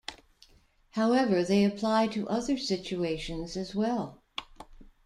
However, 0.93 1.43
they 1.43 1.63
apply 1.63 2.07
to 2.07 2.27
other 2.27 2.57
situations 2.57 3.55
as 3.55 3.75
well. 3.75 4.23